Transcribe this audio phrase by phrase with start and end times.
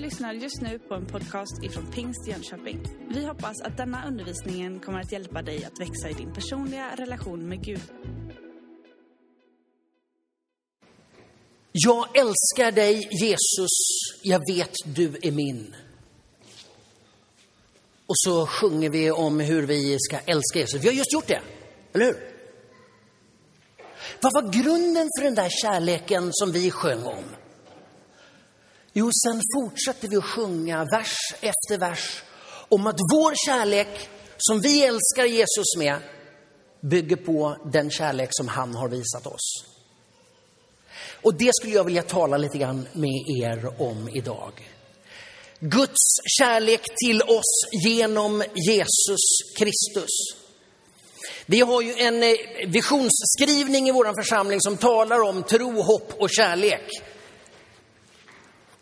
[0.00, 2.82] lyssnar just nu på en podcast ifrån Pingst Jönköping.
[3.08, 7.48] Vi hoppas att denna undervisning kommer att hjälpa dig att växa i din personliga relation
[7.48, 7.80] med Gud.
[11.72, 13.70] Jag älskar dig Jesus,
[14.22, 15.74] jag vet du är min.
[18.06, 20.84] Och så sjunger vi om hur vi ska älska Jesus.
[20.84, 21.40] Vi har just gjort det,
[21.92, 22.16] eller hur?
[24.20, 27.24] Vad var grunden för den där kärleken som vi sjöng om?
[29.00, 32.22] Jo, sen fortsätter vi att sjunga vers efter vers
[32.68, 35.98] om att vår kärlek som vi älskar Jesus med
[36.80, 39.64] bygger på den kärlek som han har visat oss.
[41.22, 44.52] Och det skulle jag vilja tala lite grann med er om idag.
[45.60, 49.20] Guds kärlek till oss genom Jesus
[49.58, 50.10] Kristus.
[51.46, 52.34] Vi har ju en eh,
[52.66, 56.90] visionsskrivning i vår församling som talar om tro, hopp och kärlek.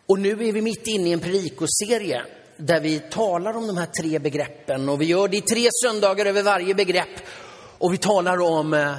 [0.09, 2.23] Och nu är vi mitt inne i en predikoserie
[2.57, 6.27] där vi talar om de här tre begreppen och vi gör det i tre söndagar
[6.27, 7.21] över varje begrepp.
[7.79, 8.97] Och vi talar om eh,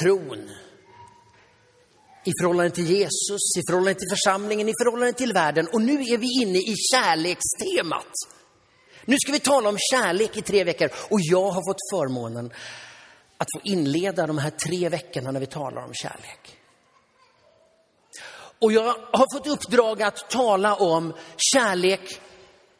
[0.00, 0.50] tron
[2.24, 5.68] i förhållande till Jesus, i förhållande till församlingen, i förhållande till världen.
[5.72, 8.12] Och nu är vi inne i kärlekstemat.
[9.04, 12.52] Nu ska vi tala om kärlek i tre veckor och jag har fått förmånen
[13.38, 16.57] att få inleda de här tre veckorna när vi talar om kärlek.
[18.60, 22.20] Och jag har fått uppdrag att tala om kärlek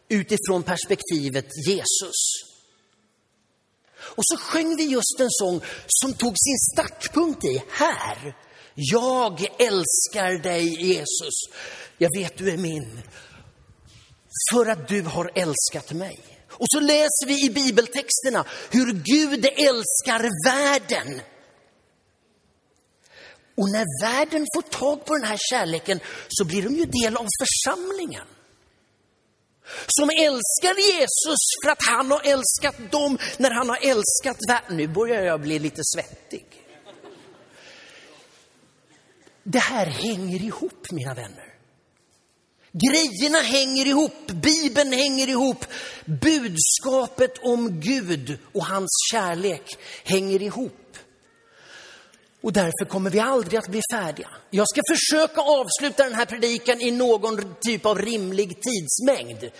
[0.08, 2.48] utifrån perspektivet Jesus.
[4.00, 8.36] Och så sjöng vi just en sång som tog sin startpunkt i här.
[8.74, 11.34] Jag älskar dig Jesus.
[11.98, 13.02] Jag vet du är min.
[14.52, 16.18] För att du har älskat mig.
[16.50, 21.20] Och så läser vi i bibeltexterna hur Gud älskar världen.
[23.58, 27.26] Och när världen får tag på den här kärleken så blir de ju del av
[27.40, 28.26] församlingen.
[29.86, 34.76] Som älskar Jesus för att han har älskat dem när han har älskat världen.
[34.76, 36.46] Nu börjar jag bli lite svettig.
[39.42, 41.54] Det här hänger ihop mina vänner.
[42.72, 45.64] Grejerna hänger ihop, Bibeln hänger ihop,
[46.04, 50.98] budskapet om Gud och hans kärlek hänger ihop.
[52.40, 54.28] Och därför kommer vi aldrig att bli färdiga.
[54.50, 59.50] Jag ska försöka avsluta den här predikan i någon typ av rimlig tidsmängd.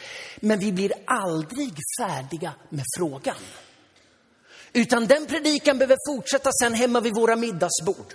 [0.41, 3.37] Men vi blir aldrig färdiga med frågan.
[4.73, 8.15] Utan den predikan behöver fortsätta sen hemma vid våra middagsbord.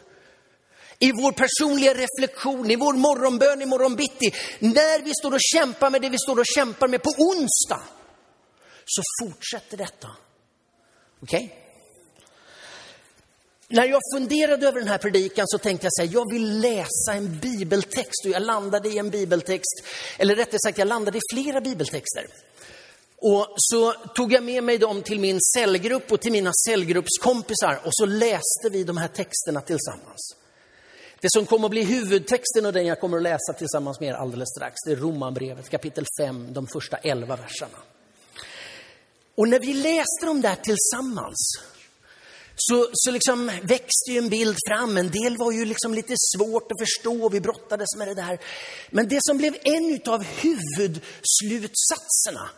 [1.00, 4.34] I vår personliga reflektion, i vår morgonbön i morgonbitti.
[4.59, 7.81] När vi står och kämpar med det vi står och kämpar med på onsdag.
[8.85, 10.07] Så fortsätter detta.
[11.22, 11.45] Okej?
[11.45, 11.62] Okay?
[13.73, 17.13] När jag funderade över den här predikan så tänkte jag så här, jag vill läsa
[17.13, 19.84] en bibeltext och jag landade i en bibeltext,
[20.17, 22.28] eller rättare sagt jag landade i flera bibeltexter.
[23.17, 27.91] Och så tog jag med mig dem till min cellgrupp och till mina cellgruppskompisar och
[27.94, 30.35] så läste vi de här texterna tillsammans.
[31.22, 34.13] Det som kommer att bli huvudtexten och den jag kommer att läsa tillsammans med er
[34.13, 37.78] alldeles strax, det är Romarbrevet kapitel 5, de första 11 verserna.
[39.35, 41.59] Och när vi läste dem där tillsammans
[42.55, 44.97] så, så liksom växte ju en bild fram.
[44.97, 48.39] En del var ju liksom lite svårt att förstå, vi brottades med det där.
[48.89, 52.49] Men det som blev en av huvudslutsatserna,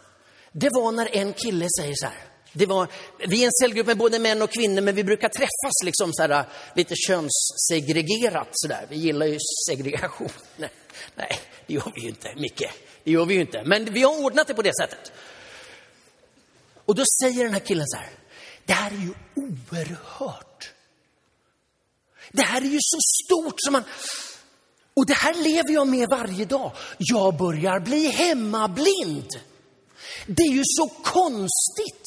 [0.51, 2.23] det var när en kille säger så här.
[2.53, 2.87] Det var,
[3.27, 6.21] vi är en cellgrupp med både män och kvinnor, men vi brukar träffas liksom så
[6.21, 6.45] här,
[6.75, 8.49] lite könssegregerat.
[8.51, 8.85] Så där.
[8.89, 10.29] Vi gillar ju segregation.
[10.57, 10.69] Nej,
[11.15, 12.63] nej, det gör vi ju inte, Micke.
[13.03, 13.63] Det gör vi ju inte.
[13.65, 15.11] Men vi har ordnat det på det sättet.
[16.85, 18.09] Och då säger den här killen så här.
[18.65, 20.73] Det här är ju oerhört.
[22.31, 23.83] Det här är ju så stort som man...
[24.93, 26.71] Och det här lever jag med varje dag.
[26.97, 29.27] Jag börjar bli hemmablind.
[30.27, 32.05] Det är ju så konstigt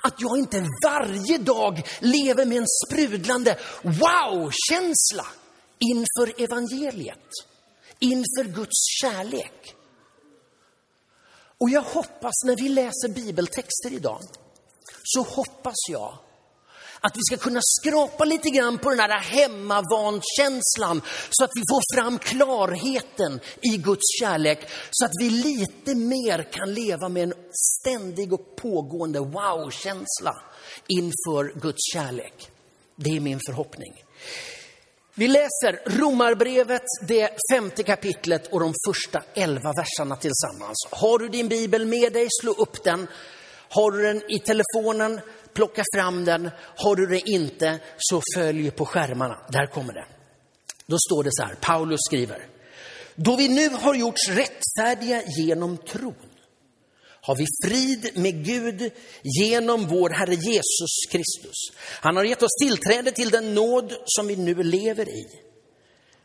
[0.00, 5.26] att jag inte varje dag lever med en sprudlande wow-känsla
[5.78, 7.28] inför evangeliet,
[7.98, 9.74] inför Guds kärlek.
[11.58, 14.20] Och jag hoppas när vi läser bibeltexter idag
[15.04, 16.18] så hoppas jag
[17.00, 21.96] att vi ska kunna skrapa lite grann på den här hemmavant-känslan så att vi får
[21.96, 27.34] fram klarheten i Guds kärlek så att vi lite mer kan leva med en
[27.80, 30.36] ständig och pågående wow-känsla
[30.88, 32.50] inför Guds kärlek.
[32.96, 33.92] Det är min förhoppning.
[35.14, 40.86] Vi läser Romarbrevet, det femte kapitlet och de första elva verserna tillsammans.
[40.90, 43.08] Har du din bibel med dig, slå upp den.
[43.74, 45.20] Har du den i telefonen,
[45.54, 46.50] plocka fram den.
[46.76, 49.38] Har du det inte, så följ på skärmarna.
[49.48, 50.06] Där kommer det.
[50.86, 52.46] Då står det så här, Paulus skriver.
[53.14, 56.32] Då vi nu har gjorts rättfärdiga genom tron
[57.24, 58.92] har vi frid med Gud
[59.22, 61.56] genom vår Herre Jesus Kristus.
[62.00, 65.24] Han har gett oss tillträde till den nåd som vi nu lever i.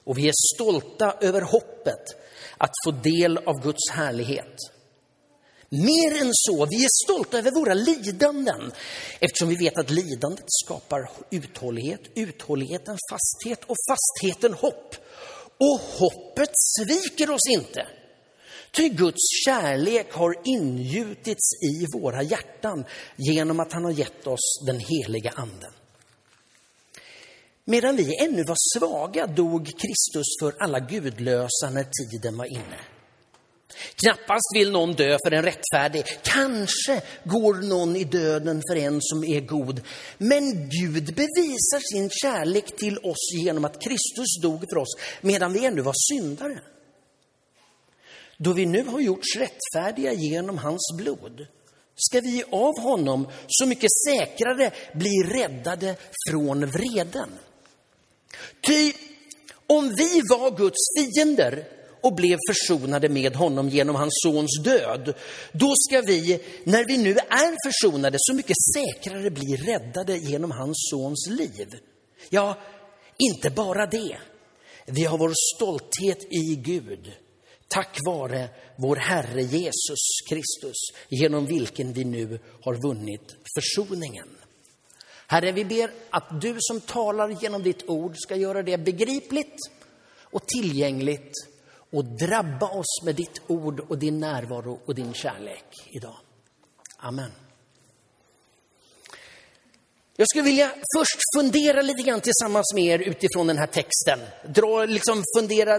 [0.04, 2.04] Och vi är stolta över hoppet
[2.58, 4.56] att få del av Guds härlighet.
[5.70, 8.72] Mer än så, vi är stolta över våra lidanden
[9.20, 14.96] eftersom vi vet att lidandet skapar uthållighet, uthålligheten fasthet och fastheten hopp.
[15.60, 17.88] Och hoppet sviker oss inte.
[18.72, 22.86] Ty Guds kärlek har ingjutits i våra hjärtan
[23.16, 25.72] genom att han har gett oss den heliga anden.
[27.66, 32.97] Medan vi ännu var svaga dog Kristus för alla gudlösa när tiden var inne.
[33.96, 36.04] Knappast vill någon dö för en rättfärdig.
[36.24, 39.82] Kanske går någon i döden för en som är god.
[40.18, 45.66] Men Gud bevisar sin kärlek till oss genom att Kristus dog för oss medan vi
[45.66, 46.62] ännu var syndare.
[48.38, 51.48] Då vi nu har gjorts rättfärdiga genom hans blod
[51.96, 55.96] ska vi av honom så mycket säkrare bli räddade
[56.30, 57.30] från vreden.
[58.62, 58.94] Ty
[59.68, 65.14] om vi var Guds fiender och blev försonade med honom genom hans sons död,
[65.52, 70.78] då ska vi, när vi nu är försonade, så mycket säkrare bli räddade genom hans
[70.92, 71.68] sons liv.
[72.30, 72.58] Ja,
[73.18, 74.18] inte bara det.
[74.86, 77.12] Vi har vår stolthet i Gud
[77.68, 80.00] tack vare vår Herre Jesus
[80.30, 80.76] Kristus,
[81.10, 84.28] genom vilken vi nu har vunnit försoningen.
[85.28, 89.56] Herre, vi ber att du som talar genom ditt ord ska göra det begripligt
[90.22, 91.32] och tillgängligt
[91.92, 96.16] och drabba oss med ditt ord och din närvaro och din kärlek idag.
[96.98, 97.32] Amen.
[100.20, 104.20] Jag skulle vilja först fundera lite grann tillsammans med er utifrån den här texten.
[104.56, 105.78] Dra, liksom fundera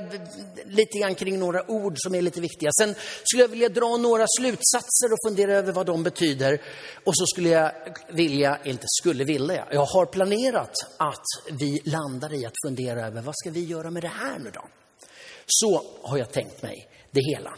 [0.64, 2.70] lite grann kring några ord som är lite viktiga.
[2.80, 2.94] Sen
[3.24, 6.62] skulle jag vilja dra några slutsatser och fundera över vad de betyder.
[7.04, 7.72] Och så skulle jag
[8.08, 11.26] vilja, inte skulle vilja, jag har planerat att
[11.60, 14.64] vi landar i att fundera över vad ska vi göra med det här nu då?
[15.48, 17.54] Så har jag tänkt mig det hela.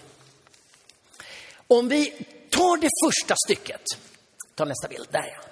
[1.66, 2.10] Om vi
[2.50, 3.82] tar det första stycket,
[4.54, 5.50] ta nästa bild, där ja.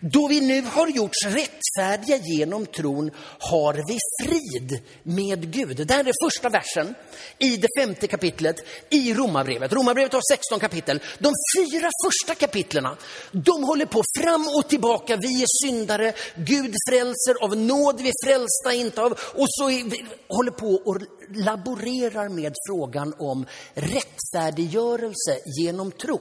[0.00, 5.86] Då vi nu har gjorts rättfärdiga genom tron har vi frid med Gud.
[5.86, 6.94] Det här är första versen
[7.38, 8.56] i det femte kapitlet
[8.90, 9.72] i Romarbrevet.
[9.72, 11.00] Romarbrevet har 16 kapitel.
[11.18, 12.96] De fyra första kapitlerna,
[13.32, 15.16] de håller på fram och tillbaka.
[15.16, 19.12] Vi är syndare, Gud frälser av nåd, vi är frälsta inte av.
[19.12, 20.96] Och så vi, håller på och
[21.34, 26.20] laborerar med frågan om rättfärdiggörelse genom tro.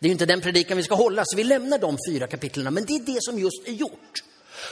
[0.00, 2.84] Det är inte den predikan vi ska hålla, så vi lämnar de fyra kapitlen, men
[2.84, 4.22] det är det som just är gjort.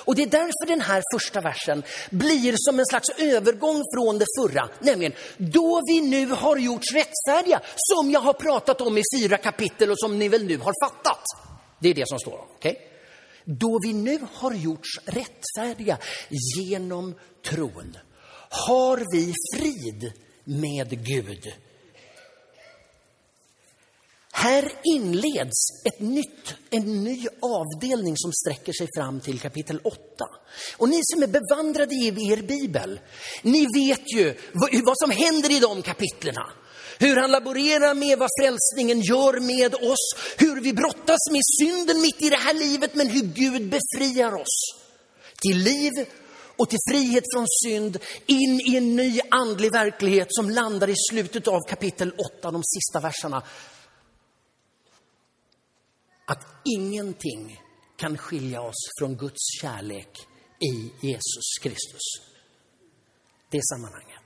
[0.04, 4.26] Och det är därför den här första versen blir som en slags övergång från det
[4.38, 9.36] förra, nämligen då vi nu har gjorts rättfärdiga, som jag har pratat om i fyra
[9.36, 11.24] kapitel och som ni väl nu har fattat.
[11.80, 12.40] Det är det som står.
[12.56, 12.74] Okay?
[13.44, 15.98] Då vi nu har gjorts rättfärdiga
[16.58, 17.14] genom
[17.44, 17.96] tron
[18.50, 20.12] har vi frid
[20.44, 21.52] med Gud
[24.38, 29.98] här inleds ett nytt, en ny avdelning som sträcker sig fram till kapitel 8.
[30.76, 33.00] Och ni som är bevandrade i er bibel,
[33.42, 34.34] ni vet ju
[34.84, 36.52] vad som händer i de kapitlerna.
[36.98, 42.22] Hur han laborerar med vad frälsningen gör med oss, hur vi brottas med synden mitt
[42.22, 44.74] i det här livet, men hur Gud befriar oss
[45.42, 45.92] till liv
[46.56, 51.48] och till frihet från synd, in i en ny andlig verklighet som landar i slutet
[51.48, 53.42] av kapitel 8, de sista verserna
[56.28, 57.60] att ingenting
[57.96, 60.18] kan skilja oss från Guds kärlek
[60.60, 62.02] i Jesus Kristus.
[63.50, 64.22] Det sammanhanget.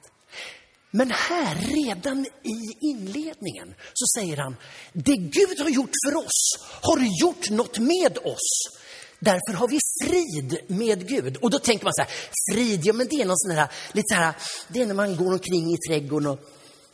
[0.90, 4.56] Men här, redan i inledningen, så säger han,
[4.92, 8.78] det Gud har gjort för oss har gjort något med oss.
[9.18, 11.37] Därför har vi frid med Gud.
[11.37, 12.11] Och då tänker man så här,
[12.52, 14.35] frid, ja men det är någon sån här, lite så här,
[14.68, 16.40] det är när man går omkring i trädgården och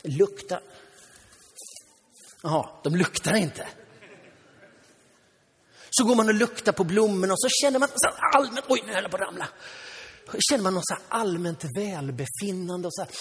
[0.03, 0.61] luktar.
[2.43, 3.67] Jaha, de luktar inte.
[5.89, 8.93] Så går man och luktar på blommorna och så känner man så allmänt, oj nu
[8.93, 9.47] höll jag på att ramla.
[10.49, 13.11] Känner man något så allmänt välbefinnande och så här.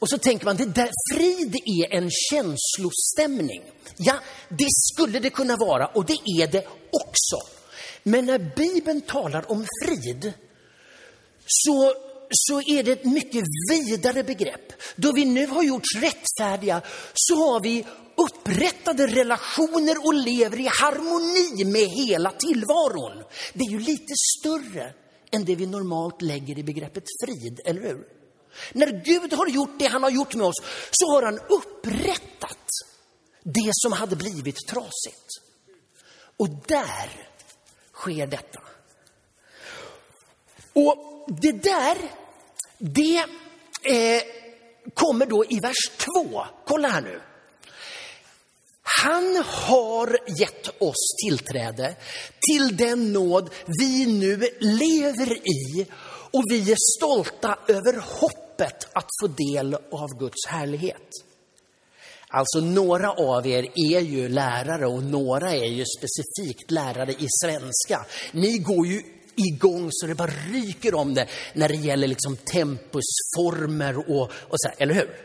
[0.00, 3.62] Och så tänker man, det där, frid är en känslostämning.
[3.96, 4.14] Ja,
[4.48, 7.36] det skulle det kunna vara och det är det också.
[8.02, 10.32] Men när Bibeln talar om frid
[11.46, 11.94] så,
[12.30, 14.72] så är det ett mycket vidare begrepp.
[14.96, 16.82] Då vi nu har gjorts rättfärdiga
[17.14, 23.24] så har vi upprättade relationer och lever i harmoni med hela tillvaron.
[23.52, 24.94] Det är ju lite större
[25.30, 28.04] än det vi normalt lägger i begreppet frid, eller hur?
[28.72, 32.68] När Gud har gjort det han har gjort med oss så har han upprättat
[33.42, 35.28] det som hade blivit trasigt.
[36.36, 37.28] Och där
[37.92, 38.60] sker detta.
[40.74, 41.96] Och det där,
[42.78, 43.24] det
[43.82, 44.22] eh,
[44.94, 45.90] kommer då i vers
[46.24, 46.44] 2.
[46.66, 47.20] Kolla här nu.
[48.82, 51.96] Han har gett oss tillträde
[52.50, 53.50] till den nåd
[53.80, 55.86] vi nu lever i
[56.30, 61.10] och vi är stolta över hoppet att få del av Guds härlighet.
[62.28, 68.06] Alltså några av er är ju lärare och några är ju specifikt lärare i svenska.
[68.32, 69.02] Ni går ju
[69.36, 74.68] igång så det bara ryker om det när det gäller liksom tempusformer och, och så
[74.68, 75.16] här, eller hur?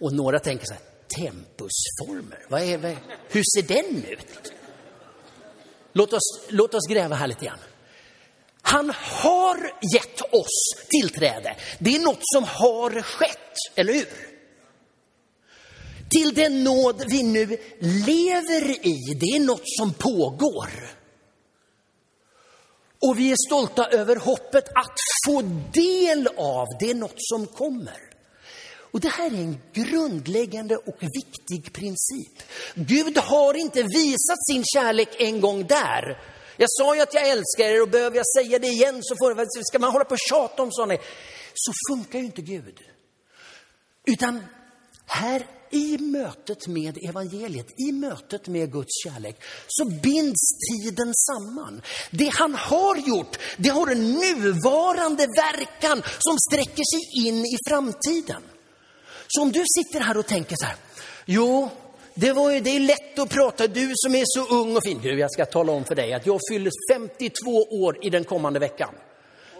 [0.00, 0.82] Och några tänker så här,
[1.16, 2.96] tempusformer, vad är, vad,
[3.28, 4.52] hur ser den ut?
[5.92, 7.58] Låt oss, låt oss gräva här lite grann.
[8.62, 11.56] Han har gett oss tillträde.
[11.78, 14.08] Det är något som har skett, eller hur?
[16.10, 17.46] Till den nåd vi nu
[17.80, 20.97] lever i, det är något som pågår.
[23.00, 28.08] Och vi är stolta över hoppet att få del av, det är något som kommer.
[28.90, 32.42] Och det här är en grundläggande och viktig princip.
[32.74, 36.22] Gud har inte visat sin kärlek en gång där.
[36.56, 39.64] Jag sa ju att jag älskar er och behöver jag säga det igen så får,
[39.68, 40.96] ska man hålla på och tjata om sådana.
[41.54, 42.80] Så funkar ju inte Gud.
[44.06, 44.44] Utan
[45.06, 51.82] här i mötet med evangeliet, i mötet med Guds kärlek, så binds tiden samman.
[52.10, 58.42] Det han har gjort, det har en nuvarande verkan som sträcker sig in i framtiden.
[59.28, 60.76] Så om du sitter här och tänker så här,
[61.26, 61.70] jo,
[62.14, 65.00] det, var ju, det är lätt att prata, du som är så ung och fin.
[65.02, 68.58] Du, jag ska tala om för dig att jag fyller 52 år i den kommande
[68.58, 68.94] veckan.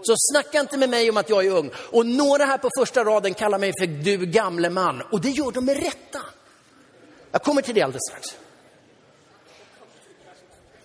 [0.02, 1.70] Så snacka inte med mig om att jag är ung.
[1.74, 5.02] Och några här på första raden kallar mig för du gamle man.
[5.12, 6.20] Och det gör de med rätta.
[7.32, 8.26] Jag kommer till det alldeles strax.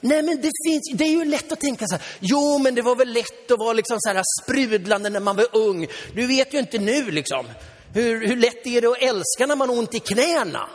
[0.02, 2.82] Nej, men det, finns, det är ju lätt att tänka så här, jo men det
[2.82, 5.88] var väl lätt att vara liksom så här sprudlande när man var ung.
[6.16, 7.46] Du vet ju inte nu liksom.
[7.94, 10.70] Hur, hur lätt är det att älska när man har ont i knäna?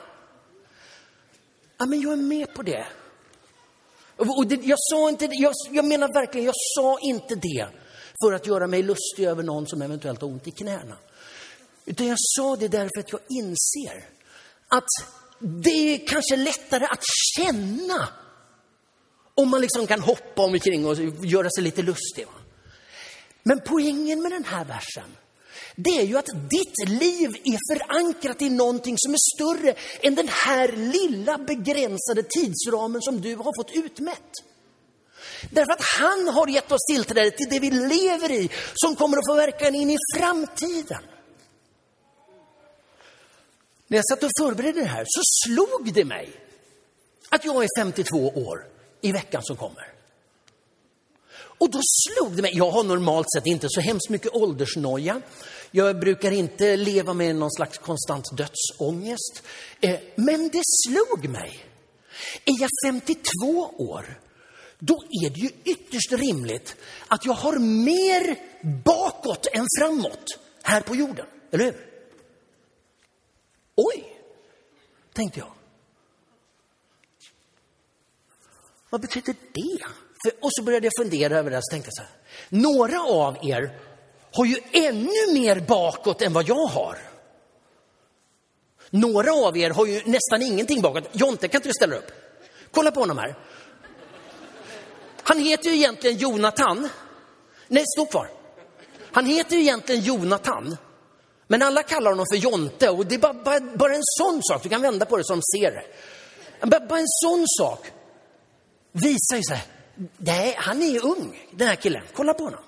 [1.78, 2.86] Ja, men jag är med på det.
[4.16, 7.66] Och det, jag sa inte jag, jag menar verkligen, jag sa inte det
[8.22, 10.96] för att göra mig lustig över någon som eventuellt har ont i knäna.
[11.84, 14.04] Utan jag sa det därför att jag inser
[14.68, 14.88] att
[15.40, 17.04] det är kanske lättare att
[17.36, 18.08] känna
[19.34, 22.26] om man liksom kan hoppa omkring och göra sig lite lustig.
[23.42, 25.16] Men poängen med den här versen
[25.76, 30.28] det är ju att ditt liv är förankrat i någonting som är större än den
[30.28, 34.32] här lilla begränsade tidsramen som du har fått utmätt.
[35.50, 39.26] Därför att han har gett oss tillträde till det vi lever i som kommer att
[39.28, 41.02] få verkan in i framtiden.
[43.86, 46.30] När jag satt och förberedde det här så slog det mig
[47.28, 48.66] att jag är 52 år
[49.00, 49.92] i veckan som kommer.
[51.58, 55.20] Och då slog det mig, jag har normalt sett inte så hemskt mycket åldersnoja.
[55.70, 59.42] Jag brukar inte leva med någon slags konstant dödsångest.
[59.80, 61.64] Eh, men det slog mig.
[62.44, 64.20] Är jag 52 år,
[64.78, 66.76] då är det ju ytterst rimligt
[67.08, 68.38] att jag har mer
[68.84, 70.24] bakåt än framåt
[70.62, 71.26] här på jorden.
[71.50, 71.86] Eller hur?
[73.74, 74.16] Oj,
[75.12, 75.52] tänkte jag.
[78.90, 79.84] Vad betyder det?
[80.40, 82.10] och så började jag fundera över det och tänkte så här.
[82.48, 83.78] Några av er
[84.32, 86.98] har ju ännu mer bakåt än vad jag har.
[88.90, 91.04] Några av er har ju nästan ingenting bakåt.
[91.12, 92.12] Jonte, kan inte du ställa upp?
[92.70, 93.38] Kolla på honom här.
[95.28, 96.88] Han heter ju egentligen Jonathan.
[97.68, 98.30] Nej, stå kvar.
[99.12, 100.76] Han heter ju egentligen Jonathan.
[101.46, 104.62] Men alla kallar honom för Jonte och det är bara, bara, bara en sån sak.
[104.62, 105.84] Du kan vända på det de ser det.
[106.66, 107.86] Bara, bara en sån sak
[108.92, 109.64] visar ju sig.
[110.16, 112.02] Nej, han är ju ung, den här killen.
[112.14, 112.60] Kolla på honom.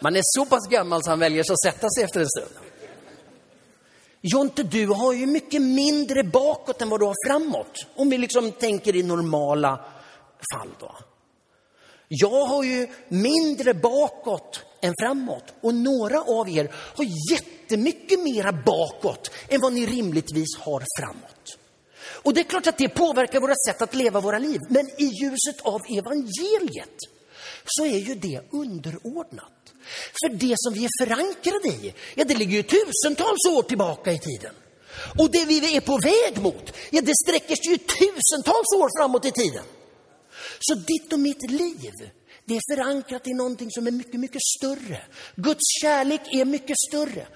[0.00, 2.54] Man är så pass gammal så han väljer att sätta sig efter en stund.
[4.20, 7.86] Jonte, du har ju mycket mindre bakåt än vad du har framåt.
[7.96, 9.80] Om vi liksom tänker i normala
[10.54, 10.96] fall då.
[12.08, 19.30] Jag har ju mindre bakåt än framåt och några av er har jättemycket mera bakåt
[19.48, 21.58] än vad ni rimligtvis har framåt.
[22.22, 24.60] Och det är klart att det påverkar våra sätt att leva våra liv.
[24.68, 26.98] Men i ljuset av evangeliet
[27.64, 29.72] så är ju det underordnat.
[30.20, 34.18] För det som vi är förankrade i, ja det ligger ju tusentals år tillbaka i
[34.18, 34.54] tiden.
[35.18, 39.24] Och det vi är på väg mot, ja det sträcker sig ju tusentals år framåt
[39.24, 39.64] i tiden.
[40.62, 41.92] Så ditt och mitt liv,
[42.44, 45.02] Det är förankrat i någonting som är mycket, mycket större.
[45.36, 47.26] Guds kärlek är mycket större.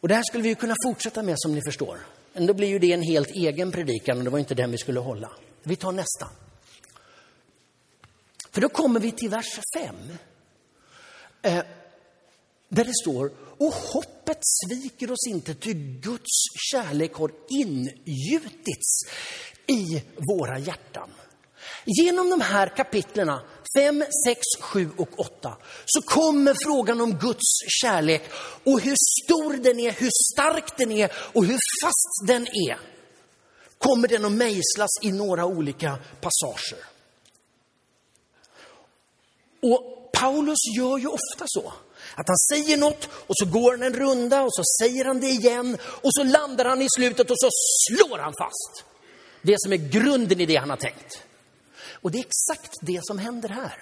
[0.00, 1.98] Och det här skulle vi kunna fortsätta med som ni förstår.
[2.32, 4.78] Men då blir ju det en helt egen predikan och det var inte den vi
[4.78, 5.30] skulle hålla.
[5.62, 6.28] Vi tar nästa.
[8.50, 9.94] För då kommer vi till vers 5.
[11.42, 11.64] Eh,
[12.68, 16.32] där det står, och hoppet sviker oss inte, ty Guds
[16.70, 19.00] kärlek har ingjutits
[19.66, 21.10] i våra hjärtan.
[21.84, 23.42] Genom de här kapitlerna
[23.76, 28.22] 5, 6, 7 och 8 så kommer frågan om Guds kärlek
[28.64, 32.78] och hur stor den är, hur stark den är och hur fast den är.
[33.78, 36.84] Kommer den att mejslas i några olika passager.
[39.62, 41.72] Och Paulus gör ju ofta så.
[42.14, 45.26] Att han säger något och så går han en runda och så säger han det
[45.26, 47.48] igen och så landar han i slutet och så
[47.88, 48.84] slår han fast
[49.42, 51.23] det som är grunden i det han har tänkt.
[52.04, 53.78] Och det är exakt det som händer här.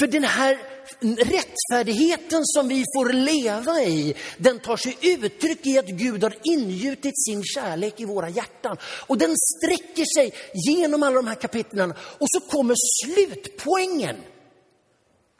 [0.00, 0.58] För den här
[1.00, 7.24] rättfärdigheten som vi får leva i, den tar sig uttryck i att Gud har ingjutit
[7.24, 8.76] sin kärlek i våra hjärtan.
[8.82, 10.34] Och den sträcker sig
[10.68, 11.90] genom alla de här kapitlen.
[11.90, 12.74] Och så kommer
[13.04, 14.16] slutpoängen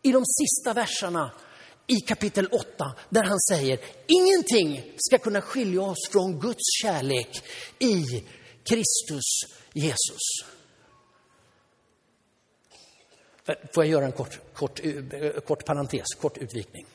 [0.03, 1.33] i de sista verserna
[1.87, 7.43] i kapitel 8 där han säger ingenting ska kunna skilja oss från Guds kärlek
[7.79, 8.25] i
[8.65, 9.25] Kristus
[9.75, 10.58] Jesus.
[13.49, 16.87] Eh, får jag göra en kort, kort, eh, kort parentes, kort utvikning?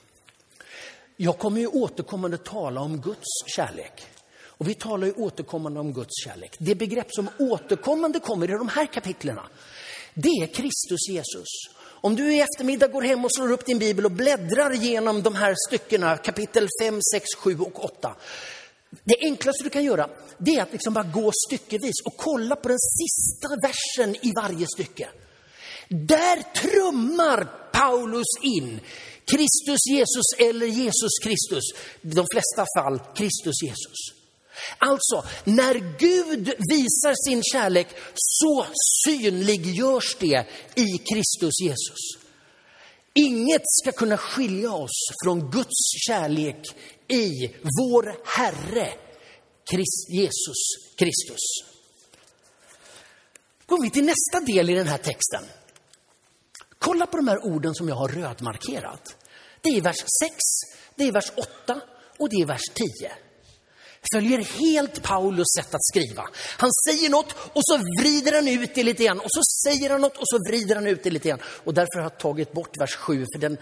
[1.18, 4.06] Jag kommer ju återkommande tala om Guds kärlek.
[4.46, 6.56] Och vi talar ju återkommande om Guds kärlek.
[6.60, 9.50] Det begrepp som återkommande kommer i de här kapitlerna,
[10.14, 11.48] det är Kristus Jesus.
[11.86, 15.36] Om du i eftermiddag går hem och slår upp din bibel och bläddrar genom de
[15.36, 18.16] här styckena, kapitel 5, 6, 7 och 8.
[19.04, 22.68] Det enklaste du kan göra, det är att liksom bara gå styckevis och kolla på
[22.68, 25.10] den sista versen i varje stycke.
[25.90, 28.80] Där trummar Paulus in
[29.26, 31.64] Kristus Jesus eller Jesus Kristus.
[32.02, 34.24] I de flesta fall Kristus Jesus.
[34.78, 38.66] Alltså, när Gud visar sin kärlek så
[39.06, 42.24] synliggörs det i Kristus Jesus.
[43.14, 46.66] Inget ska kunna skilja oss från Guds kärlek
[47.08, 47.48] i
[47.80, 48.94] vår Herre
[49.70, 50.58] Christ, Jesus
[50.98, 51.40] Kristus.
[53.66, 55.44] Går vi till nästa del i den här texten.
[56.84, 59.16] Kolla på de här orden som jag har rödmarkerat.
[59.62, 60.36] Det är vers 6,
[60.96, 61.82] det är vers 8
[62.20, 63.12] och det är vers 10
[64.14, 66.24] följer helt Paulus sätt att skriva.
[66.58, 70.02] Han säger något och så vrider han ut det lite grann och så säger han
[70.02, 71.40] något och så vrider han ut det lite grann.
[71.64, 73.58] Och därför har jag tagit bort vers 7, för den,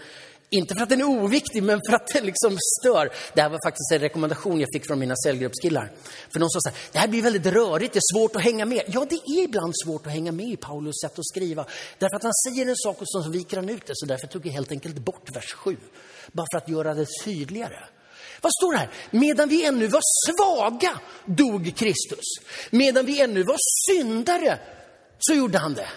[0.52, 3.12] inte för att den är oviktig, men för att den liksom stör.
[3.34, 5.92] Det här var faktiskt en rekommendation jag fick från mina cellgruppskillar.
[6.32, 8.64] För de sa så här, det här blir väldigt rörigt, det är svårt att hänga
[8.64, 8.82] med.
[8.86, 11.66] Ja, det är ibland svårt att hänga med i Paulus sätt att skriva.
[11.98, 14.46] Därför att han säger en sak och så viker han ut det, så därför tog
[14.46, 15.76] jag helt enkelt bort vers 7.
[16.32, 17.78] Bara för att göra det tydligare.
[18.40, 18.90] Vad står det här?
[19.10, 22.24] Medan vi ännu var svaga dog Kristus.
[22.70, 24.58] Medan vi ännu var syndare
[25.18, 25.88] så gjorde han det.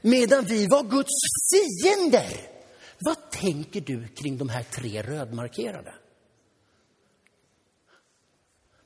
[0.00, 1.20] Medan vi var Guds
[1.52, 2.51] fiender.
[3.04, 5.94] Vad tänker du kring de här tre rödmarkerade?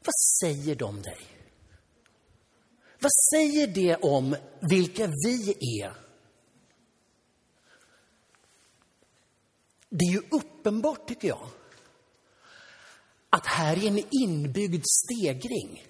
[0.05, 1.18] Vad säger de dig?
[3.00, 5.50] Vad säger det om vilka vi
[5.83, 5.92] är?
[9.88, 11.48] Det är ju uppenbart, tycker jag,
[13.31, 15.87] att här är en inbyggd stegring.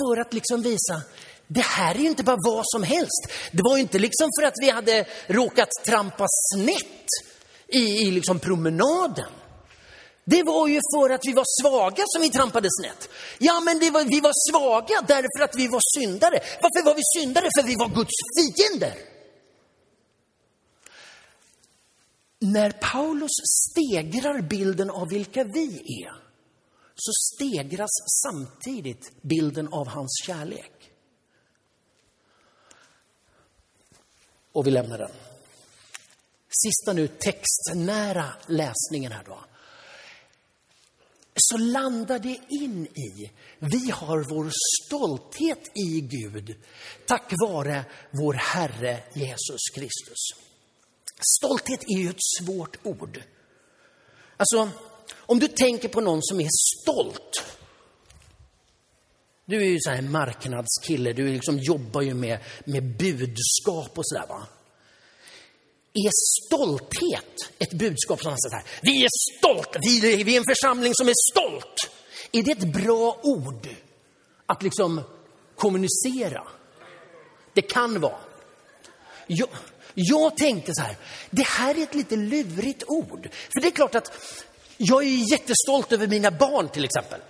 [0.00, 1.02] För att liksom visa,
[1.46, 3.26] det här är ju inte bara vad som helst.
[3.52, 7.06] Det var ju inte liksom för att vi hade råkat trampa snett
[7.68, 9.30] i, i liksom promenaden.
[10.24, 13.08] Det var ju för att vi var svaga som vi trampade snett.
[13.38, 16.40] Ja, men var, vi var svaga därför att vi var syndare.
[16.62, 17.48] Varför var vi syndare?
[17.58, 18.94] För vi var Guds fiender.
[22.38, 23.30] När Paulus
[23.70, 26.12] stegrar bilden av vilka vi är,
[26.94, 27.90] så stegras
[28.22, 30.90] samtidigt bilden av hans kärlek.
[34.52, 35.10] Och vi lämnar den.
[36.62, 39.38] Sista nu textnära läsningen här då.
[41.36, 44.50] Så landar det in i, vi har vår
[44.84, 46.56] stolthet i Gud
[47.06, 50.48] tack vare vår Herre Jesus Kristus.
[51.38, 53.22] Stolthet är ju ett svårt ord.
[54.36, 54.70] Alltså,
[55.16, 57.44] om du tänker på någon som är stolt.
[59.44, 64.26] Du är ju så här marknadskille, du liksom jobbar ju med, med budskap och sådär
[64.28, 64.46] va.
[65.94, 66.10] Är
[66.46, 70.94] stolthet ett budskap som han säger här, vi är stolta, vi, vi är en församling
[70.94, 71.90] som är stolt.
[72.32, 73.68] Är det ett bra ord
[74.46, 75.00] att liksom
[75.56, 76.48] kommunicera?
[77.54, 78.18] Det kan vara.
[79.26, 79.48] Jag,
[79.94, 80.96] Jag tänkte så här,
[81.30, 83.28] det här är ett lite lurigt ord.
[83.52, 84.12] För det är klart att
[84.76, 87.20] jag är jättestolt över mina barn till exempel.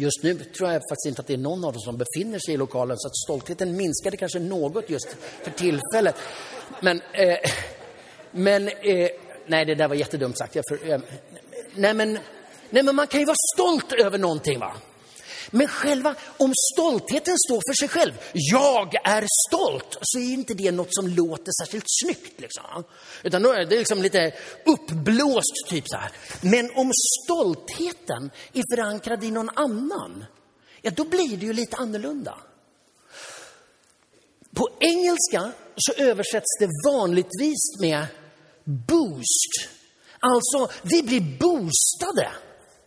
[0.00, 2.54] Just nu tror jag faktiskt inte att det är någon av dem som befinner sig
[2.54, 6.16] i lokalen så att stoltheten minskade kanske något just för tillfället.
[6.80, 7.38] Men, eh,
[8.30, 9.08] men eh,
[9.46, 10.54] nej det där var jättedumt sagt.
[10.54, 11.00] Jag för, eh,
[11.74, 12.18] nej, men,
[12.70, 14.72] nej men man kan ju vara stolt över någonting va.
[15.50, 20.70] Men själva, om stoltheten står för sig själv, jag är stolt, så är inte det
[20.70, 22.40] något som låter särskilt snyggt.
[22.40, 22.84] Liksom.
[23.22, 24.32] Utan då är det liksom lite
[24.66, 26.12] uppblåst, typ så här.
[26.40, 30.24] Men om stoltheten är förankrad i någon annan,
[30.82, 32.38] ja då blir det ju lite annorlunda.
[34.54, 38.06] På engelska så översätts det vanligtvis med
[38.64, 39.68] boost.
[40.20, 42.28] Alltså, vi blir boostade.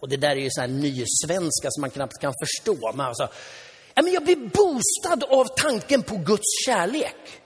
[0.01, 2.91] Och det där är ju så här nysvenska som man knappt kan förstå.
[2.93, 3.29] Men alltså,
[3.93, 7.41] ja, men jag blir boostad av tanken på Guds kärlek.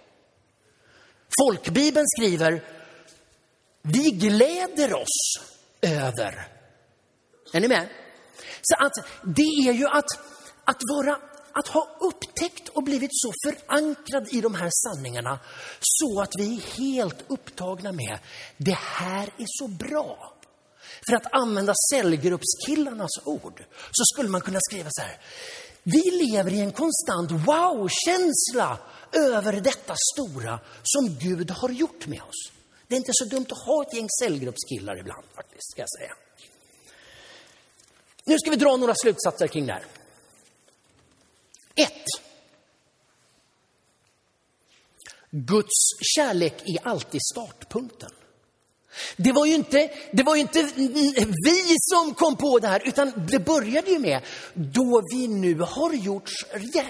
[1.41, 2.63] Folkbibeln skriver,
[3.81, 5.39] vi gläder oss
[5.81, 6.47] över.
[7.53, 7.87] Är ni med?
[8.61, 10.19] Så att det är ju att,
[10.65, 11.19] att vara
[11.57, 15.39] att ha upptäckt och blivit så förankrad i de här sanningarna
[15.79, 18.19] så att vi är helt upptagna med
[18.57, 20.34] det här är så bra.
[21.09, 25.17] För att använda cellgruppskillarnas ord så skulle man kunna skriva så här.
[25.83, 28.79] Vi lever i en konstant wow-känsla
[29.11, 32.51] över detta stora som Gud har gjort med oss.
[32.87, 36.15] Det är inte så dumt att ha ett gäng cellgruppskillar ibland faktiskt, ska jag säga.
[38.25, 39.85] Nu ska vi dra några slutsatser kring det här.
[41.75, 42.05] Ett.
[45.29, 48.11] Guds kärlek är alltid startpunkten.
[49.17, 50.63] Det var, ju inte, det var ju inte
[51.45, 54.21] vi som kom på det här, utan det började ju med
[54.53, 56.33] då vi nu har gjorts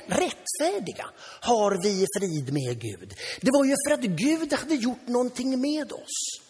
[0.07, 1.05] rättfärdiga,
[1.39, 3.13] har vi frid med Gud.
[3.41, 6.45] Det var ju för att Gud hade gjort någonting med oss.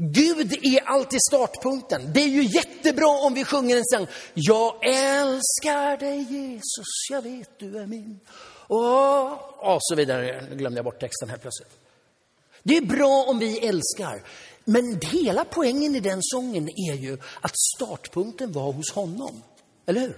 [0.00, 2.12] Gud är alltid startpunkten.
[2.12, 4.06] Det är ju jättebra om vi sjunger en sång.
[4.34, 8.20] Jag älskar dig Jesus, jag vet du är min.
[8.66, 10.44] Och, och så vidare.
[10.50, 11.87] Nu glömde jag bort texten här plötsligt.
[12.68, 14.22] Det är bra om vi älskar.
[14.64, 19.42] Men hela poängen i den sången är ju att startpunkten var hos honom.
[19.86, 20.16] Eller hur?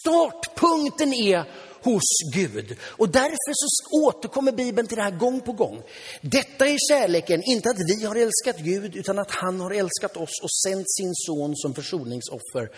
[0.00, 1.44] Startpunkten är
[1.82, 2.76] hos Gud.
[2.82, 5.82] Och därför så återkommer Bibeln till det här gång på gång.
[6.20, 10.40] Detta är kärleken, inte att vi har älskat Gud, utan att han har älskat oss
[10.42, 12.70] och sänt sin son som försoningsoffer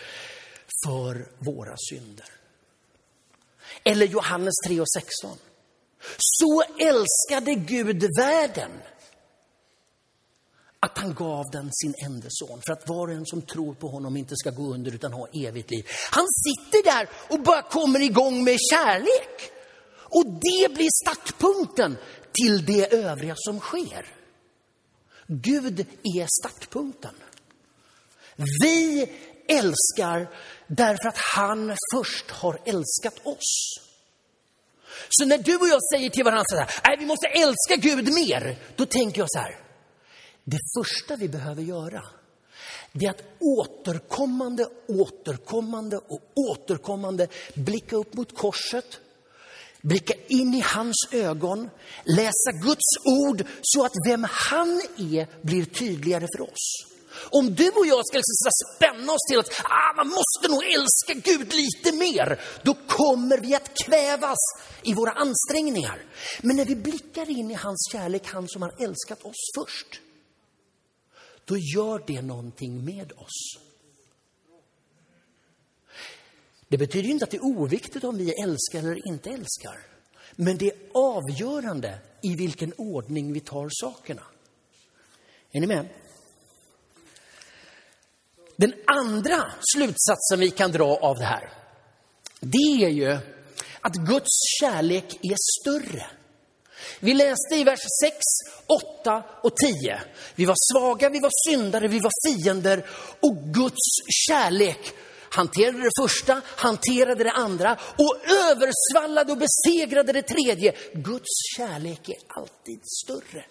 [0.85, 2.25] för våra synder.
[3.83, 5.37] Eller Johannes 3 och 16.
[6.17, 8.71] Så älskade Gud världen
[10.79, 13.87] att han gav den sin enda son för att var och en som tror på
[13.87, 15.87] honom inte ska gå under utan ha evigt liv.
[16.11, 19.51] Han sitter där och bara kommer igång med kärlek.
[19.95, 21.97] Och det blir startpunkten
[22.31, 24.05] till det övriga som sker.
[25.27, 27.15] Gud är startpunkten.
[28.63, 29.09] Vi
[29.47, 30.35] älskar
[30.67, 33.79] därför att han först har älskat oss.
[35.09, 38.13] Så när du och jag säger till varandra så här, nej vi måste älska Gud
[38.13, 39.59] mer, då tänker jag så här,
[40.43, 42.03] det första vi behöver göra,
[42.91, 48.99] det är att återkommande, återkommande och återkommande blicka upp mot korset,
[49.81, 51.69] blicka in i hans ögon,
[52.03, 56.92] läsa Guds ord så att vem han är blir tydligare för oss.
[57.15, 61.31] Om du och jag ska liksom spänna oss till att ah, man måste nog älska
[61.31, 64.39] Gud lite mer, då kommer vi att kvävas
[64.83, 66.05] i våra ansträngningar.
[66.41, 70.01] Men när vi blickar in i hans kärlek, han som har älskat oss först,
[71.45, 73.57] då gör det någonting med oss.
[76.67, 79.79] Det betyder inte att det är oviktigt om vi älskar eller inte älskar.
[80.35, 84.23] Men det är avgörande i vilken ordning vi tar sakerna.
[85.51, 85.89] Är ni med?
[88.55, 91.49] Den andra slutsatsen vi kan dra av det här,
[92.39, 93.17] det är ju
[93.81, 96.05] att Guds kärlek är större
[96.99, 98.15] vi läste i vers 6,
[99.01, 100.01] 8 och 10.
[100.35, 102.85] Vi var svaga, vi var syndare, vi var fiender
[103.19, 103.85] och Guds
[104.27, 104.93] kärlek
[105.29, 108.17] hanterade det första, hanterade det andra och
[108.49, 110.75] översvallade och besegrade det tredje.
[110.93, 113.45] Guds kärlek är alltid större.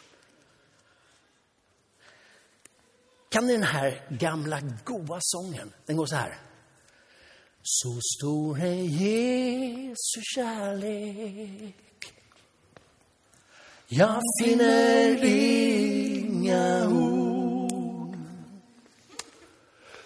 [3.33, 5.73] Kan ni den här gamla goa sången?
[5.87, 6.39] Den går så här.
[7.63, 11.93] Så stor är Jesu kärlek
[13.95, 18.17] jag finner inga ord.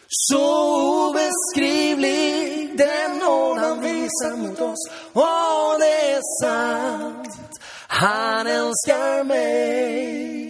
[0.09, 4.91] Så obeskrivlig den nåd han visar mot oss.
[5.13, 7.61] Och det är sant.
[7.89, 10.49] Han älskar mig.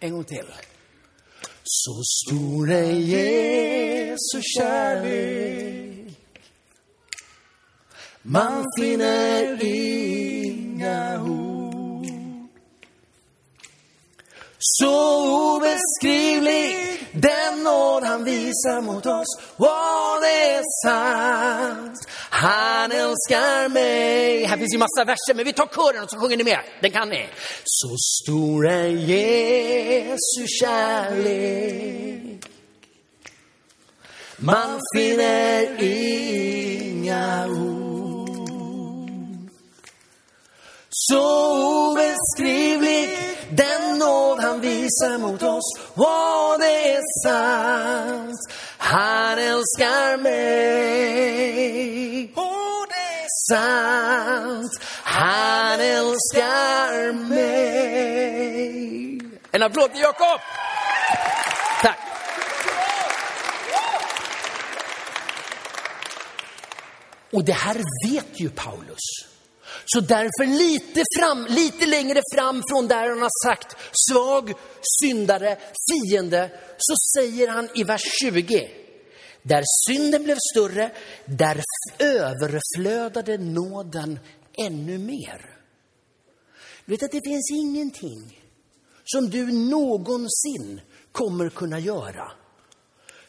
[0.00, 0.46] En gång till.
[1.72, 6.20] Så stor är Jesu kärlek.
[8.22, 12.06] Man finner inga ord.
[14.58, 19.26] Så obeskrivlig den nåd han visar mot oss.
[19.56, 21.98] Vad är sant?
[22.30, 24.44] Han älskar mig.
[24.44, 26.60] Här finns ju massa verser, men vi tar kören och så sjunger ni med.
[26.80, 27.28] Den kan ni.
[27.64, 32.44] Så stor är Jesu kärlek.
[34.36, 37.90] Man finner inga ord.
[40.90, 41.69] Så
[44.60, 45.72] han visar mot oss.
[45.94, 48.38] Vad är sant?
[48.78, 51.52] Han älskar mig.
[52.34, 54.72] Och det är sant.
[55.02, 58.50] Han älskar mig.
[59.52, 60.40] En applåd till Jakob!
[61.82, 61.98] Tack.
[67.32, 67.76] Och det här
[68.08, 69.29] vet ju Paulus.
[69.92, 73.76] Så därför lite, fram, lite längre fram från där han har sagt
[74.10, 74.52] svag,
[75.02, 75.58] syndare,
[75.90, 78.70] fiende, så säger han i vers 20.
[79.42, 80.92] Där synden blev större,
[81.24, 81.62] där
[81.98, 84.18] överflödade nåden
[84.66, 85.56] ännu mer.
[86.84, 88.40] Du vet att det finns ingenting
[89.04, 90.80] som du någonsin
[91.12, 92.32] kommer kunna göra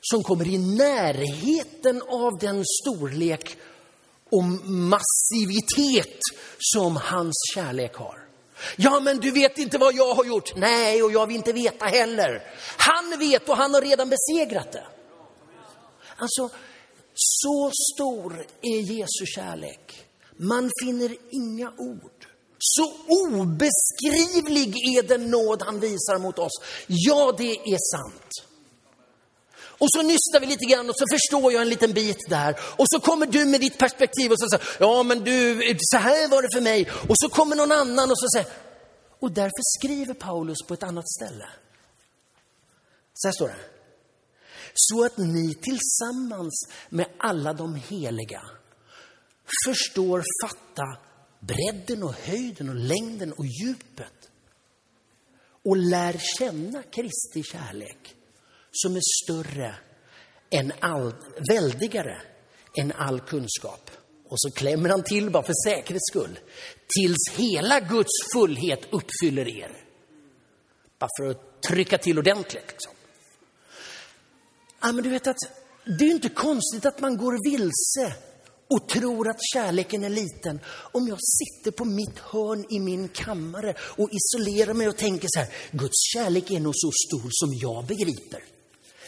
[0.02, 3.58] som kommer i närheten av den storlek
[4.32, 6.20] och massivitet
[6.60, 8.18] som hans kärlek har.
[8.76, 10.56] Ja, men du vet inte vad jag har gjort.
[10.56, 12.44] Nej, och jag vill inte veta heller.
[12.78, 14.86] Han vet och han har redan besegrat det.
[16.18, 16.50] Alltså,
[17.14, 20.06] så stor är Jesu kärlek.
[20.38, 22.28] Man finner inga ord.
[22.60, 26.62] Så obeskrivlig är den nåd han visar mot oss.
[26.88, 28.51] Ja, det är sant.
[29.82, 32.60] Och så nystar vi lite grann och så förstår jag en liten bit där.
[32.78, 36.28] Och så kommer du med ditt perspektiv och så säger, ja men du, så här
[36.28, 36.90] var det för mig.
[37.10, 38.48] Och så kommer någon annan och så säger,
[39.20, 41.50] och därför skriver Paulus på ett annat ställe.
[43.14, 43.64] Så här står det.
[44.74, 48.42] Så att ni tillsammans med alla de heliga
[49.66, 50.98] förstår fatta
[51.40, 54.30] bredden och höjden och längden och djupet.
[55.64, 58.16] Och lär känna Kristi kärlek
[58.72, 59.76] som är större
[60.50, 61.14] än all,
[61.50, 62.22] väldigare
[62.78, 63.92] än all kunskap.
[64.30, 66.40] Och så klämmer han till bara för säkerhets skull.
[66.88, 69.72] Tills hela Guds fullhet uppfyller er.
[71.00, 72.68] Bara för att trycka till ordentligt.
[72.68, 72.94] Liksom.
[74.82, 75.38] Ja, men du vet att
[76.00, 78.16] det är inte konstigt att man går vilse
[78.70, 80.60] och tror att kärleken är liten.
[80.92, 85.40] Om jag sitter på mitt hörn i min kammare och isolerar mig och tänker så
[85.40, 88.44] här, Guds kärlek är nog så stor som jag begriper.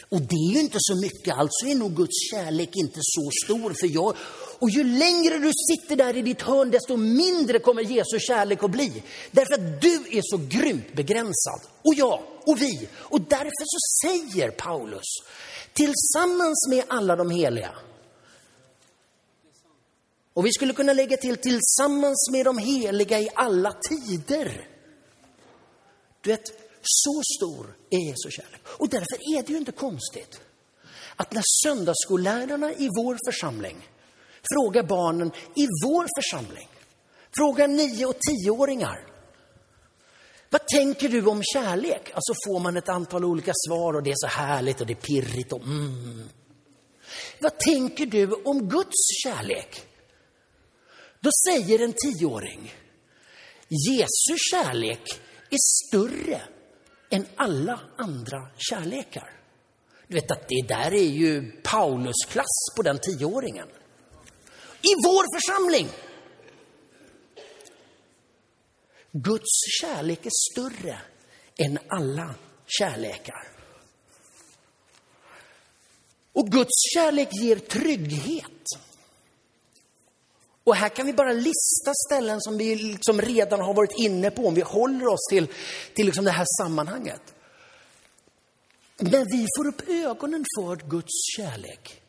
[0.08, 3.74] Och det är ju inte så mycket, alltså är nog Guds kärlek inte så stor
[3.80, 4.16] för jag.
[4.58, 8.70] Och ju längre du sitter där i ditt hörn, desto mindre kommer Jesu kärlek att
[8.70, 9.02] bli.
[9.30, 11.60] Därför att du är så grymt begränsad.
[11.82, 12.88] Och jag, och vi.
[12.94, 15.06] Och därför så säger Paulus,
[15.72, 17.74] tillsammans med alla de heliga,
[20.34, 24.68] och vi skulle kunna lägga till tillsammans med de heliga i alla tider.
[26.20, 28.60] Du vet, så stor är Jesu kärlek.
[28.66, 30.40] Och därför är det ju inte konstigt
[31.16, 33.88] att när söndagsskollärarna i vår församling
[34.52, 36.68] frågar barnen i vår församling,
[37.36, 39.06] frågar nio och tioåringar,
[40.50, 42.10] vad tänker du om kärlek?
[42.14, 44.94] Alltså får man ett antal olika svar och det är så härligt och det är
[44.94, 46.28] pirrigt och mm.
[47.40, 49.86] Vad tänker du om Guds kärlek?
[51.20, 52.74] Då säger en tioåring,
[53.88, 55.20] Jesu kärlek
[55.50, 56.42] är större
[57.14, 59.30] än alla andra kärlekar.
[60.06, 63.68] Du vet att det där är ju Paulusklass på den tioåringen.
[64.82, 65.88] I vår församling!
[69.12, 71.00] Guds kärlek är större
[71.56, 72.34] än alla
[72.66, 73.48] kärlekar.
[76.32, 78.53] Och Guds kärlek ger trygghet.
[80.64, 84.46] Och här kan vi bara lista ställen som vi liksom redan har varit inne på
[84.46, 85.46] om vi håller oss till,
[85.94, 87.34] till liksom det här sammanhanget.
[88.98, 92.00] När vi får upp ögonen för Guds kärlek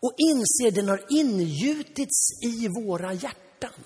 [0.00, 3.84] och inser den har ingjutits i våra hjärtan.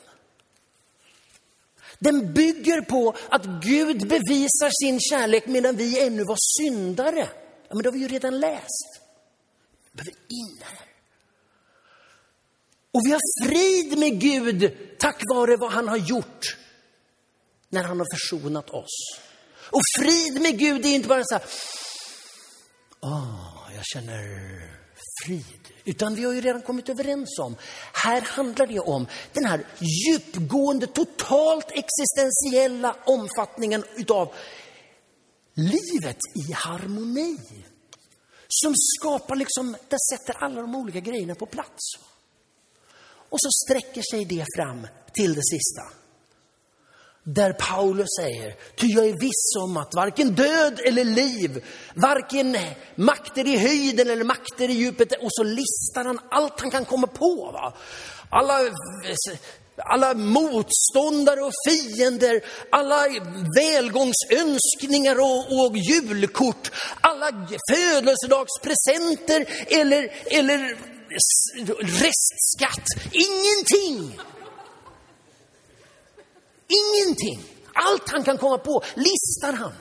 [1.99, 7.29] Den bygger på att Gud bevisar sin kärlek medan vi ännu var syndare.
[7.69, 9.01] Ja, men det har vi ju redan läst.
[9.93, 10.92] Vi behöver in här.
[12.93, 16.57] Och vi har frid med Gud tack vare vad han har gjort
[17.69, 19.21] när han har försonat oss.
[19.71, 21.45] Och frid med Gud är inte bara så här,
[23.01, 24.23] åh, jag känner
[25.25, 25.69] frid.
[25.85, 27.57] Utan vi har ju redan kommit överens om,
[27.93, 34.35] här handlar det om den här djupgående, totalt existentiella omfattningen utav
[35.55, 37.39] livet i harmoni.
[38.49, 41.99] Som skapar liksom, det sätter alla de olika grejerna på plats.
[43.33, 45.83] Och så sträcker sig det fram till det sista.
[47.25, 51.65] Där Paulus säger, ty jag är viss om att varken död eller liv,
[51.95, 52.57] varken
[52.95, 55.13] makter i höjden eller makter i djupet.
[55.13, 57.51] Och så listar han allt han kan komma på.
[57.53, 57.75] Va?
[58.31, 58.59] Alla,
[59.77, 63.07] alla motståndare och fiender, alla
[63.57, 70.93] välgångsönskningar och, och julkort, alla födelsedagspresenter eller, eller
[71.81, 72.87] restskatt.
[73.13, 74.21] Ingenting!
[76.69, 77.43] Ingenting!
[77.75, 79.73] Allt han kan komma på listar han.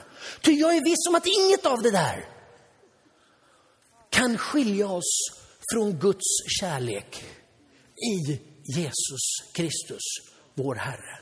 [0.42, 2.28] Ty jag är viss om att inget av det där
[4.10, 5.42] kan skilja oss
[5.72, 7.24] från Guds kärlek
[7.96, 8.40] i
[8.76, 10.02] Jesus Kristus,
[10.54, 11.21] vår Herre.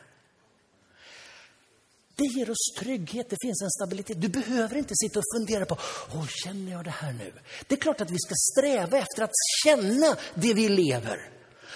[2.21, 4.21] Det ger oss trygghet, det finns en stabilitet.
[4.21, 5.77] Du behöver inte sitta och fundera på,
[6.15, 7.33] åh, känner jag det här nu?
[7.67, 9.31] Det är klart att vi ska sträva efter att
[9.65, 11.31] känna det vi lever.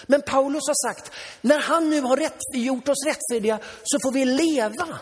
[0.07, 4.25] Men Paulus har sagt, när han nu har rätt, gjort oss rättfärdiga så får vi
[4.25, 4.99] leva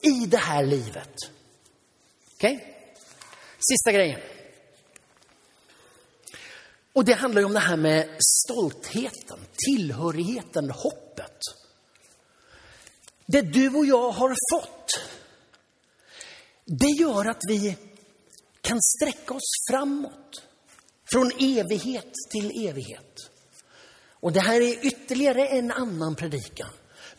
[0.00, 1.14] i det här livet.
[2.34, 2.56] Okej?
[2.56, 2.68] Okay?
[3.70, 4.20] Sista grejen.
[6.92, 11.63] Och det handlar ju om det här med stoltheten, tillhörigheten, hoppet.
[13.26, 15.00] Det du och jag har fått,
[16.64, 17.76] det gör att vi
[18.60, 20.42] kan sträcka oss framåt.
[21.12, 23.30] Från evighet till evighet.
[24.20, 26.68] Och det här är ytterligare en annan predikan.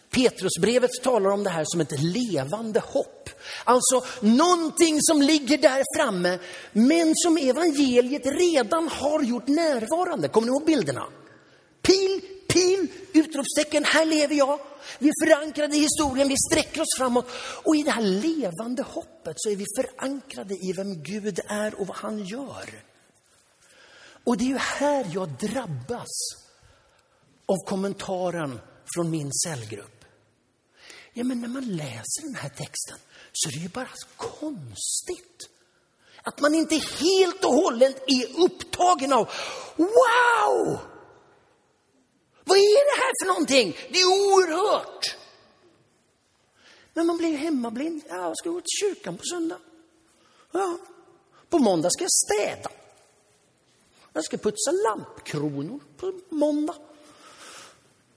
[0.10, 3.30] Petrusbrevet talar om det här som ett levande hopp.
[3.64, 6.40] Alltså någonting som ligger där framme,
[6.72, 10.28] men som evangeliet redan har gjort närvarande.
[10.28, 11.08] Kommer ni ihåg bilderna?
[12.56, 14.60] Pil, utropstecken, här lever jag.
[15.00, 17.30] Vi är förankrade i historien, vi sträcker oss framåt.
[17.64, 21.88] Och i det här levande hoppet så är vi förankrade i vem Gud är och
[21.88, 22.84] vad han gör.
[24.24, 26.12] Och det är ju här jag drabbas
[27.46, 28.60] av kommentaren
[28.96, 30.06] från min cellgrupp.
[31.14, 32.98] Ja, men när man läser den här texten
[33.34, 35.50] så är det ju bara konstigt
[36.24, 39.30] att man inte helt och hållet är upptagen av
[39.78, 40.95] wow!
[42.46, 43.78] Vad är det här för någonting?
[43.92, 45.16] Det är oerhört!
[46.94, 48.02] Men man blir ju hemmablind.
[48.10, 49.58] Ja, jag ska gå till kyrkan på söndag.
[50.52, 50.78] Ja,
[51.50, 52.70] på måndag ska jag städa.
[54.14, 56.76] Jag ska putsa lampkronor på måndag.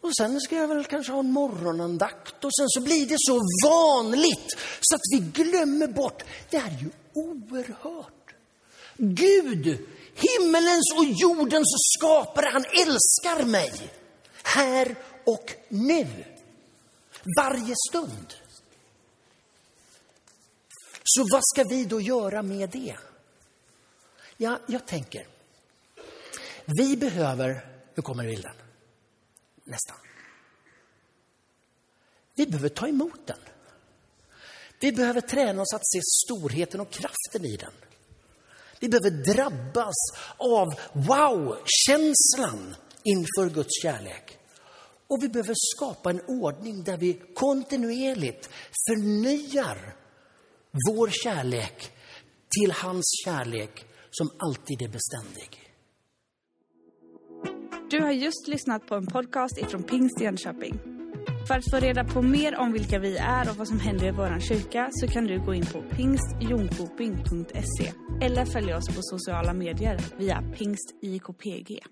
[0.01, 3.41] Och sen ska jag väl kanske ha en morgonandakt och sen så blir det så
[3.69, 6.23] vanligt så att vi glömmer bort.
[6.51, 8.35] Det här är ju oerhört.
[8.97, 13.91] Gud, himmelens och jordens skapare, han älskar mig.
[14.55, 16.25] Här och nu.
[17.37, 18.35] Varje stund.
[21.05, 22.97] Så vad ska vi då göra med det?
[24.37, 25.27] Ja, jag tänker.
[26.65, 28.55] Vi behöver, nu kommer bilden
[29.65, 29.97] nästan.
[32.35, 33.39] Vi behöver ta emot den.
[34.81, 37.73] Vi behöver träna oss att se storheten och kraften i den.
[38.81, 39.97] Vi behöver drabbas
[40.37, 44.38] av wow-känslan inför Guds kärlek.
[45.09, 48.51] Och vi behöver skapa en ordning där vi kontinuerligt
[48.88, 49.97] förnyar
[50.88, 51.92] vår kärlek
[52.59, 55.68] till hans kärlek som alltid är beständig.
[57.90, 60.99] Du har just lyssnat på en podcast ifrån Pingst Jönköping.
[61.49, 64.11] För att få reda på mer om vilka vi är och vad som händer i
[64.11, 67.92] vår kyrka så kan du gå in på pingstjonkoping.se
[68.23, 71.83] eller följa oss på sociala medier via pingstikpg.